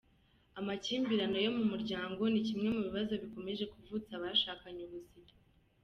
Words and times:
Amakimbirane 0.59 1.37
yo 1.45 1.51
mu 1.57 1.63
muryango 1.71 2.21
ni 2.27 2.41
kimwe 2.47 2.67
mu 2.75 2.81
bibazo 2.87 3.13
bikomeje 3.23 3.63
kuvutsa 3.73 4.11
abashakanye 4.19 4.81
ubuzima. 4.87 5.31